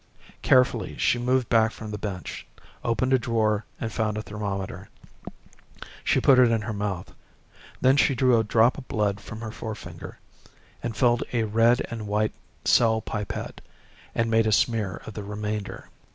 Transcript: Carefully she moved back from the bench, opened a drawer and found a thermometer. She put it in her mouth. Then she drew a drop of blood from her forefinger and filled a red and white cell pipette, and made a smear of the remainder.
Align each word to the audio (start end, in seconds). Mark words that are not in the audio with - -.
Carefully 0.41 0.97
she 0.97 1.19
moved 1.19 1.47
back 1.47 1.71
from 1.71 1.91
the 1.91 1.97
bench, 1.99 2.47
opened 2.83 3.13
a 3.13 3.19
drawer 3.19 3.65
and 3.79 3.93
found 3.93 4.17
a 4.17 4.23
thermometer. 4.23 4.89
She 6.03 6.19
put 6.19 6.39
it 6.39 6.49
in 6.49 6.61
her 6.61 6.73
mouth. 6.73 7.13
Then 7.81 7.97
she 7.97 8.15
drew 8.15 8.39
a 8.39 8.43
drop 8.43 8.79
of 8.79 8.87
blood 8.87 9.19
from 9.21 9.41
her 9.41 9.51
forefinger 9.51 10.17
and 10.81 10.97
filled 10.97 11.21
a 11.33 11.43
red 11.43 11.85
and 11.91 12.07
white 12.07 12.33
cell 12.65 12.99
pipette, 12.99 13.61
and 14.15 14.31
made 14.31 14.47
a 14.47 14.51
smear 14.51 15.03
of 15.05 15.13
the 15.13 15.23
remainder. 15.23 15.87